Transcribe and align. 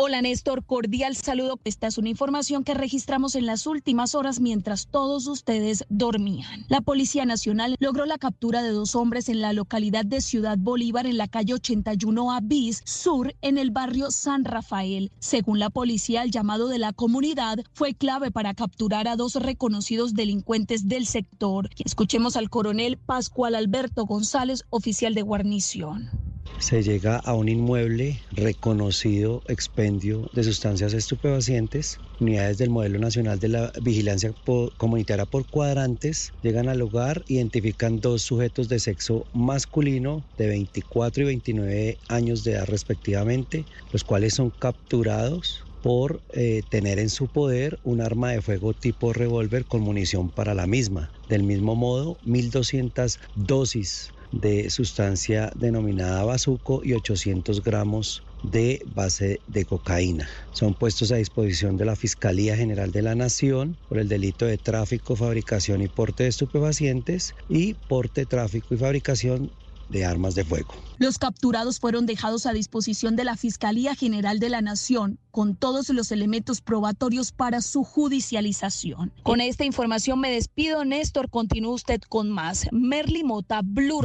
Hola 0.00 0.22
Néstor, 0.22 0.64
cordial 0.64 1.16
saludo. 1.16 1.58
Esta 1.64 1.88
es 1.88 1.98
una 1.98 2.08
información 2.08 2.62
que 2.62 2.72
registramos 2.72 3.34
en 3.34 3.46
las 3.46 3.66
últimas 3.66 4.14
horas 4.14 4.38
mientras 4.38 4.86
todos 4.86 5.26
ustedes 5.26 5.84
dormían. 5.88 6.64
La 6.68 6.80
Policía 6.80 7.26
Nacional 7.26 7.74
logró 7.80 8.06
la 8.06 8.16
captura 8.16 8.62
de 8.62 8.70
dos 8.70 8.94
hombres 8.94 9.28
en 9.28 9.40
la 9.40 9.52
localidad 9.52 10.04
de 10.04 10.20
Ciudad 10.20 10.56
Bolívar 10.56 11.06
en 11.08 11.18
la 11.18 11.26
calle 11.26 11.52
81A 11.52 12.38
bis 12.44 12.80
sur 12.84 13.34
en 13.42 13.58
el 13.58 13.72
barrio 13.72 14.12
San 14.12 14.44
Rafael. 14.44 15.10
Según 15.18 15.58
la 15.58 15.68
policía, 15.68 16.22
el 16.22 16.30
llamado 16.30 16.68
de 16.68 16.78
la 16.78 16.92
comunidad 16.92 17.58
fue 17.72 17.94
clave 17.94 18.30
para 18.30 18.54
capturar 18.54 19.08
a 19.08 19.16
dos 19.16 19.34
reconocidos 19.34 20.14
delincuentes 20.14 20.86
del 20.86 21.06
sector. 21.06 21.70
Escuchemos 21.84 22.36
al 22.36 22.50
coronel 22.50 22.98
Pascual 22.98 23.56
Alberto 23.56 24.06
González, 24.06 24.62
oficial 24.70 25.16
de 25.16 25.22
guarnición 25.22 26.27
se 26.58 26.82
llega 26.82 27.16
a 27.16 27.34
un 27.34 27.48
inmueble 27.48 28.20
reconocido 28.32 29.42
expendio 29.48 30.28
de 30.32 30.44
sustancias 30.44 30.92
estupefacientes. 30.92 31.98
Unidades 32.20 32.58
del 32.58 32.70
Modelo 32.70 32.98
Nacional 32.98 33.38
de 33.38 33.48
la 33.48 33.72
Vigilancia 33.80 34.34
Comunitaria 34.76 35.24
por 35.24 35.46
cuadrantes 35.46 36.32
llegan 36.42 36.68
al 36.68 36.78
lugar, 36.78 37.24
identifican 37.28 38.00
dos 38.00 38.22
sujetos 38.22 38.68
de 38.68 38.80
sexo 38.80 39.26
masculino 39.32 40.24
de 40.36 40.48
24 40.48 41.22
y 41.22 41.26
29 41.26 41.98
años 42.08 42.44
de 42.44 42.52
edad 42.52 42.66
respectivamente, 42.66 43.64
los 43.92 44.04
cuales 44.04 44.34
son 44.34 44.50
capturados 44.50 45.64
por 45.82 46.20
eh, 46.32 46.62
tener 46.68 46.98
en 46.98 47.08
su 47.08 47.28
poder 47.28 47.78
un 47.84 48.00
arma 48.00 48.32
de 48.32 48.42
fuego 48.42 48.74
tipo 48.74 49.12
revólver 49.12 49.64
con 49.64 49.80
munición 49.80 50.28
para 50.28 50.54
la 50.54 50.66
misma. 50.66 51.12
Del 51.28 51.44
mismo 51.44 51.76
modo, 51.76 52.18
1.200 52.26 53.18
dosis 53.36 54.10
de 54.32 54.70
sustancia 54.70 55.50
denominada 55.54 56.24
bazuco 56.24 56.82
y 56.84 56.92
800 56.92 57.62
gramos 57.62 58.22
de 58.42 58.82
base 58.86 59.40
de 59.46 59.64
cocaína. 59.64 60.28
Son 60.52 60.74
puestos 60.74 61.10
a 61.12 61.16
disposición 61.16 61.76
de 61.76 61.84
la 61.84 61.96
Fiscalía 61.96 62.56
General 62.56 62.92
de 62.92 63.02
la 63.02 63.14
Nación 63.14 63.76
por 63.88 63.98
el 63.98 64.08
delito 64.08 64.46
de 64.46 64.58
tráfico, 64.58 65.16
fabricación 65.16 65.82
y 65.82 65.88
porte 65.88 66.24
de 66.24 66.28
estupefacientes 66.28 67.34
y 67.48 67.74
porte, 67.74 68.26
tráfico 68.26 68.74
y 68.74 68.78
fabricación 68.78 69.52
de 69.88 70.04
armas 70.04 70.34
de 70.34 70.44
fuego. 70.44 70.74
Los 70.98 71.18
capturados 71.18 71.78
fueron 71.78 72.06
dejados 72.06 72.46
a 72.46 72.52
disposición 72.52 73.14
de 73.14 73.24
la 73.24 73.36
Fiscalía 73.36 73.94
General 73.94 74.40
de 74.40 74.48
la 74.48 74.62
Nación 74.62 75.18
con 75.30 75.54
todos 75.54 75.88
los 75.90 76.10
elementos 76.10 76.60
probatorios 76.60 77.30
para 77.30 77.60
su 77.60 77.84
judicialización. 77.84 79.12
Con 79.22 79.40
esta 79.40 79.64
información 79.64 80.18
me 80.18 80.32
despido, 80.32 80.84
Néstor. 80.84 81.30
Continúa 81.30 81.74
usted 81.74 82.00
con 82.08 82.30
más. 82.30 82.66
Merly 82.72 83.22
Mota, 83.22 83.60
Blue 83.62 84.00